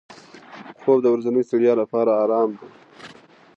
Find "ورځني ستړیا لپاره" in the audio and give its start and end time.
1.13-2.11